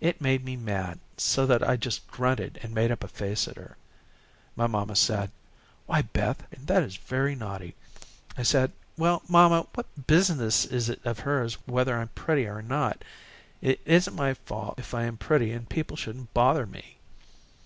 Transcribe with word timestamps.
It 0.00 0.18
made 0.22 0.46
me 0.46 0.56
mad, 0.56 0.98
so 1.18 1.44
that 1.44 1.62
I 1.62 1.76
just 1.76 2.08
grunted 2.10 2.58
and 2.62 2.72
made 2.74 2.90
up 2.90 3.04
a 3.04 3.06
face 3.06 3.46
at 3.46 3.56
her. 3.56 3.76
My 4.56 4.66
mamma 4.66 4.96
said, 4.96 5.30
'Why, 5.84 6.00
Beth, 6.00 6.42
that 6.64 6.82
is 6.82 6.96
very 6.96 7.34
naughty.' 7.34 7.74
I 8.38 8.44
said, 8.44 8.72
'Well, 8.96 9.20
mamma, 9.28 9.66
what 9.74 10.06
business 10.06 10.64
is 10.64 10.88
it 10.88 11.04
of 11.04 11.18
hers 11.18 11.56
whether 11.66 11.98
I 11.98 12.00
am 12.00 12.08
pretty 12.14 12.46
or 12.46 12.62
not? 12.62 13.04
It 13.60 13.80
isn't 13.84 14.16
my 14.16 14.32
fault 14.32 14.78
if 14.78 14.94
I 14.94 15.02
am 15.04 15.18
pretty 15.18 15.52
and 15.52 15.68
people 15.68 15.98
shouldn't 15.98 16.32
bother 16.32 16.64
me.'" 16.64 16.96